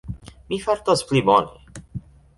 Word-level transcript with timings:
Mi 0.53 0.57
fartas 0.63 1.05
pli 1.11 1.23
bone. 1.29 1.83